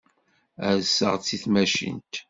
[0.77, 2.13] Rseɣ-d si tmacint.